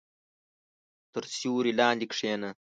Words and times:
•تر 1.13 1.23
سیوري 1.37 1.73
لاندې 1.79 2.05
کښېنه. 2.11 2.49